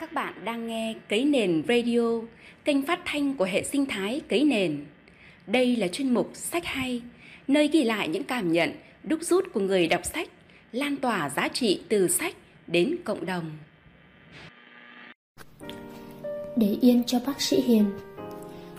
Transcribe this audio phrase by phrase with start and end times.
[0.00, 2.00] Các bạn đang nghe Cấy Nền Radio,
[2.64, 4.84] kênh phát thanh của hệ sinh thái Cấy Nền.
[5.46, 7.02] Đây là chuyên mục Sách Hay,
[7.48, 8.72] nơi ghi lại những cảm nhận,
[9.04, 10.28] đúc rút của người đọc sách,
[10.72, 12.34] lan tỏa giá trị từ sách
[12.66, 13.50] đến cộng đồng.
[16.56, 17.84] Để yên cho bác sĩ Hiền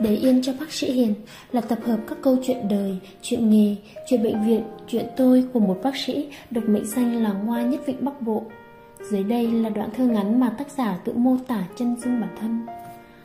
[0.00, 1.14] Để yên cho bác sĩ Hiền
[1.52, 3.76] là tập hợp các câu chuyện đời, chuyện nghề,
[4.08, 7.86] chuyện bệnh viện, chuyện tôi của một bác sĩ được mệnh danh là Ngoa nhất
[7.86, 8.44] vịnh Bắc Bộ.
[9.10, 12.30] Dưới đây là đoạn thơ ngắn mà tác giả tự mô tả chân dung bản
[12.40, 12.66] thân.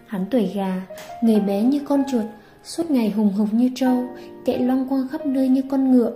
[0.06, 0.82] Hắn tuổi gà,
[1.22, 2.26] người bé như con chuột,
[2.64, 4.06] suốt ngày hùng hục như trâu,
[4.46, 6.12] chạy loang quang khắp nơi như con ngựa,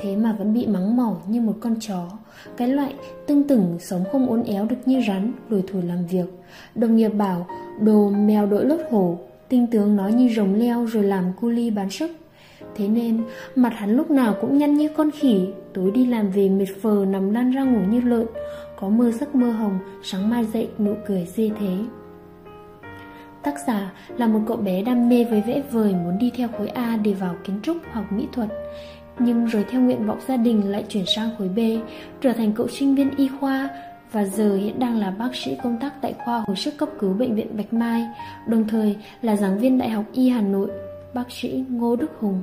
[0.00, 2.10] thế mà vẫn bị mắng mỏ như một con chó.
[2.56, 2.94] Cái loại
[3.26, 6.26] tương tửng sống không uốn éo được như rắn, lùi thủi làm việc.
[6.74, 7.46] Đồng nghiệp bảo,
[7.80, 9.18] đồ mèo đội lốt hổ,
[9.48, 12.10] tinh tướng nói như rồng leo rồi làm cu ly bán sức.
[12.76, 13.22] Thế nên,
[13.56, 17.04] mặt hắn lúc nào cũng nhăn như con khỉ, tối đi làm về mệt phờ
[17.08, 18.26] nằm lăn ra ngủ như lợn,
[18.82, 21.76] có mơ giấc mơ hồng, sáng mai dậy nụ cười dê thế.
[23.42, 26.68] Tác giả là một cậu bé đam mê với vẽ vời muốn đi theo khối
[26.68, 28.48] A để vào kiến trúc hoặc mỹ thuật.
[29.18, 31.58] Nhưng rồi theo nguyện vọng gia đình lại chuyển sang khối B,
[32.20, 33.68] trở thành cậu sinh viên y khoa
[34.12, 37.12] và giờ hiện đang là bác sĩ công tác tại khoa hồi sức cấp cứu
[37.12, 38.06] bệnh viện Bạch Mai,
[38.46, 40.70] đồng thời là giảng viên Đại học Y Hà Nội,
[41.14, 42.42] bác sĩ Ngô Đức Hùng.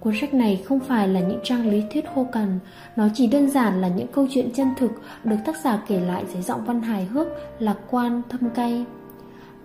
[0.00, 2.58] Cuốn sách này không phải là những trang lý thuyết khô cằn,
[2.96, 4.90] nó chỉ đơn giản là những câu chuyện chân thực
[5.24, 7.26] được tác giả kể lại dưới giọng văn hài hước,
[7.58, 8.84] lạc quan, thâm cay.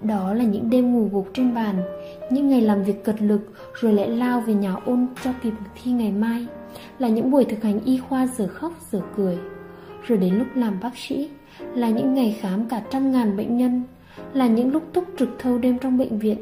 [0.01, 1.81] Đó là những đêm ngủ gục trên bàn,
[2.31, 5.91] những ngày làm việc cật lực rồi lại lao về nhà ôn cho kịp thi
[5.91, 6.47] ngày mai,
[6.99, 9.37] là những buổi thực hành y khoa giờ khóc giờ cười.
[10.07, 11.29] Rồi đến lúc làm bác sĩ,
[11.75, 13.83] là những ngày khám cả trăm ngàn bệnh nhân,
[14.33, 16.37] là những lúc túc trực thâu đêm trong bệnh viện,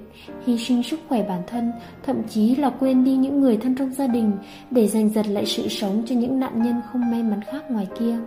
[0.46, 1.72] hy sinh sức khỏe bản thân,
[2.04, 4.32] thậm chí là quên đi những người thân trong gia đình
[4.72, 7.88] để giành giật lại sự sống cho những nạn nhân không may mắn khác ngoài
[8.00, 8.18] kia.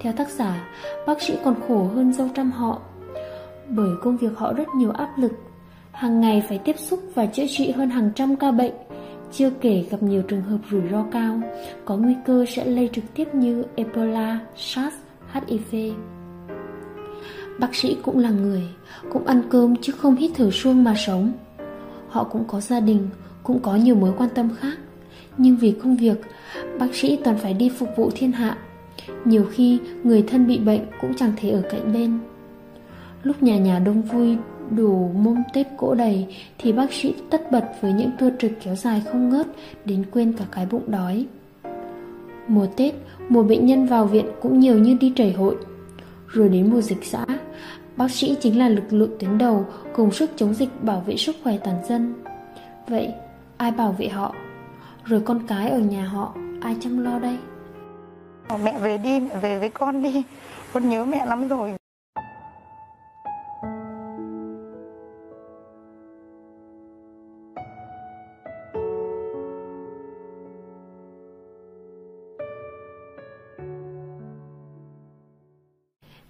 [0.00, 0.68] Theo tác giả,
[1.06, 2.80] bác sĩ còn khổ hơn dâu trăm họ,
[3.68, 5.32] bởi công việc họ rất nhiều áp lực,
[5.92, 8.72] hàng ngày phải tiếp xúc và chữa trị hơn hàng trăm ca bệnh,
[9.32, 11.40] chưa kể gặp nhiều trường hợp rủi ro cao,
[11.84, 14.96] có nguy cơ sẽ lây trực tiếp như Ebola, SARS,
[15.32, 15.92] HIV.
[17.58, 18.62] Bác sĩ cũng là người,
[19.12, 21.32] cũng ăn cơm chứ không hít thở suông mà sống.
[22.08, 23.08] Họ cũng có gia đình,
[23.42, 24.78] cũng có nhiều mối quan tâm khác.
[25.38, 26.20] Nhưng vì công việc,
[26.78, 28.58] bác sĩ toàn phải đi phục vụ thiên hạ.
[29.24, 32.18] Nhiều khi người thân bị bệnh cũng chẳng thể ở cạnh bên.
[33.22, 34.36] Lúc nhà nhà đông vui
[34.70, 36.26] đủ mông tết cỗ đầy
[36.58, 39.46] thì bác sĩ tất bật với những tour trực kéo dài không ngớt
[39.84, 41.26] đến quên cả cái bụng đói.
[42.48, 42.94] Mùa Tết,
[43.28, 45.56] mùa bệnh nhân vào viện cũng nhiều như đi trẩy hội.
[46.28, 47.24] Rồi đến mùa dịch xã,
[47.96, 51.36] bác sĩ chính là lực lượng tuyến đầu cùng sức chống dịch bảo vệ sức
[51.42, 52.14] khỏe toàn dân.
[52.88, 53.12] Vậy,
[53.56, 54.34] ai bảo vệ họ?
[55.04, 57.38] Rồi con cái ở nhà họ, ai chăm lo đây?
[58.62, 60.22] Mẹ về đi, mẹ về với con đi.
[60.72, 61.74] Con nhớ mẹ lắm rồi.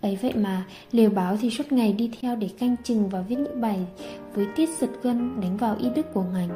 [0.07, 3.37] Ấy vậy mà, liều báo thì suốt ngày đi theo để canh chừng và viết
[3.37, 3.79] những bài
[4.35, 6.49] với tiết giật gân đánh vào y đức của ngành.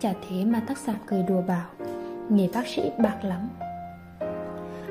[0.00, 1.66] Chả thế mà tác giả cười đùa bảo,
[2.28, 3.48] nghề bác sĩ bạc lắm.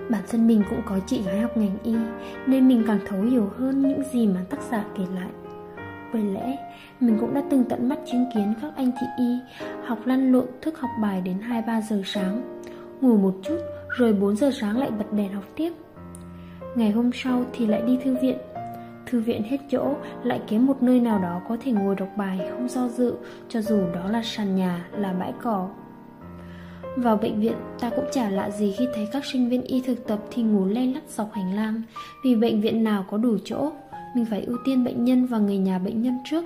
[0.09, 1.95] Bản thân mình cũng có chị gái học ngành y,
[2.47, 5.29] nên mình càng thấu hiểu hơn những gì mà tác giả kể lại.
[6.13, 6.57] Bởi lẽ,
[6.99, 9.37] mình cũng đã từng tận mắt chứng kiến các anh chị y
[9.85, 12.61] học lăn lộn thức học bài đến 2-3 giờ sáng,
[13.01, 13.57] ngủ một chút
[13.97, 15.73] rồi 4 giờ sáng lại bật đèn học tiếp.
[16.75, 18.37] Ngày hôm sau thì lại đi thư viện.
[19.05, 22.39] Thư viện hết chỗ Lại kiếm một nơi nào đó có thể ngồi đọc bài
[22.51, 23.13] Không do dự
[23.49, 25.69] Cho dù đó là sàn nhà, là bãi cỏ.
[26.97, 30.07] Vào bệnh viện Ta cũng chả lạ gì khi thấy các sinh viên y thực
[30.07, 31.81] tập Thì ngủ lay lắt dọc hành lang.
[32.23, 33.71] Vì bệnh viện nào có đủ chỗ
[34.15, 36.43] Mình phải ưu tiên bệnh nhân và người nhà bệnh nhân trước.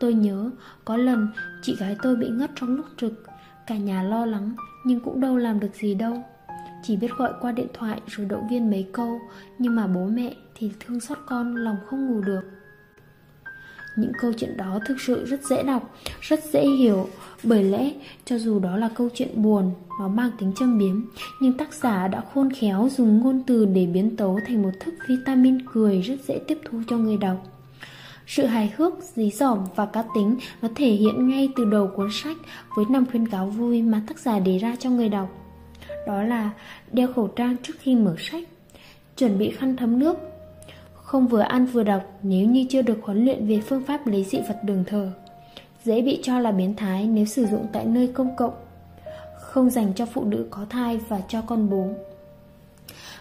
[0.00, 0.50] Tôi nhớ
[0.84, 1.28] Có lần
[1.62, 3.24] chị gái tôi bị ngất trong lúc trực.
[3.66, 4.52] Cả nhà lo lắng
[4.84, 6.22] Nhưng cũng đâu làm được gì đâu
[6.82, 9.20] chỉ biết gọi qua điện thoại rồi động viên mấy câu
[9.58, 12.42] Nhưng mà bố mẹ thì thương xót con lòng không ngủ được.
[13.96, 17.08] Những câu chuyện đó thực sự rất dễ đọc, rất dễ hiểu.
[17.42, 17.92] Bởi lẽ
[18.24, 19.70] cho dù đó là câu chuyện buồn,
[20.00, 21.04] nó mang tính châm biếm
[21.40, 24.94] Nhưng tác giả đã khôn khéo dùng ngôn từ để biến tấu thành một thức
[25.08, 27.36] vitamin cười rất dễ tiếp thu cho người đọc.
[28.26, 32.08] Sự hài hước, dí dỏm và cá tính nó thể hiện ngay từ đầu cuốn
[32.12, 32.36] sách
[32.76, 35.41] với năm khuyên cáo vui mà tác giả đề ra cho người đọc
[36.06, 36.50] đó là
[36.92, 38.44] đeo khẩu trang trước khi mở sách,
[39.16, 40.16] chuẩn bị khăn thấm nước,
[40.94, 44.24] không vừa ăn vừa đọc nếu như chưa được huấn luyện về phương pháp lấy
[44.24, 45.12] dị vật đường thở,
[45.84, 48.54] dễ bị cho là biến thái nếu sử dụng tại nơi công cộng,
[49.40, 51.86] không dành cho phụ nữ có thai và cho con bú.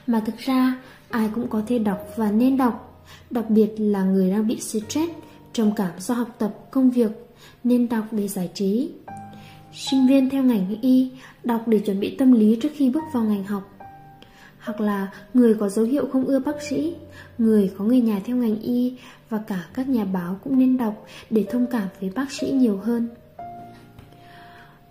[0.08, 4.32] mà thực ra ai cũng có thể đọc và nên đọc, đặc biệt là người
[4.32, 5.12] đang bị stress,
[5.54, 7.12] trầm cảm do học tập, công việc,
[7.64, 8.90] nên đọc để giải trí.
[9.74, 11.12] Sinh viên theo ngành y,
[11.44, 13.78] đọc để chuẩn bị tâm lý trước khi bước vào ngành học.
[14.60, 16.96] Hoặc là người có dấu hiệu không ưa bác sĩ,
[17.38, 18.94] người có người nhà theo ngành y
[19.30, 22.78] và cả các nhà báo cũng nên đọc để thông cảm với bác sĩ nhiều
[22.78, 23.08] hơn.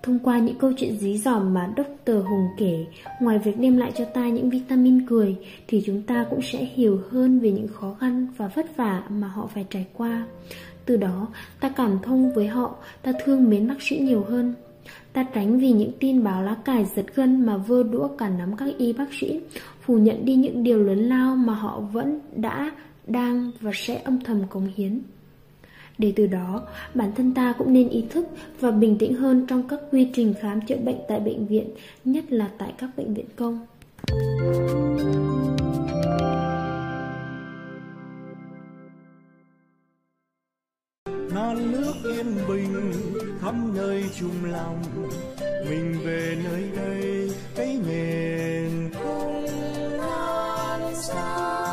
[0.02, 2.12] Thông qua những câu chuyện dí dỏm mà Dr.
[2.12, 2.86] Hùng kể,
[3.20, 5.36] ngoài việc đem lại cho ta những vitamin cười,
[5.68, 9.28] thì chúng ta cũng sẽ hiểu hơn về những khó khăn và vất vả mà
[9.28, 10.26] họ phải trải qua.
[10.84, 11.28] Từ đó,
[11.60, 14.54] ta cảm thông với họ, ta thương mến bác sĩ nhiều hơn.
[15.12, 18.56] Ta tránh vì những tin báo lá cải giật gân mà vơ đũa cả nắm
[18.56, 19.40] các y bác sĩ,
[19.80, 22.70] phủ nhận đi những điều lớn lao mà họ vẫn đã,
[23.06, 25.00] đang và sẽ âm thầm cống hiến.
[25.98, 26.62] Để từ đó,
[26.94, 28.26] bản thân ta cũng nên ý thức
[28.60, 31.70] và bình tĩnh hơn trong các quy trình khám chữa bệnh tại bệnh viện,
[32.04, 33.66] nhất là tại các bệnh viện công.
[41.34, 42.92] non nước yên bình
[43.50, 44.82] khắp nơi chung lòng.
[45.40, 49.46] Mình về nơi đây cái miền không
[49.98, 51.69] non xa.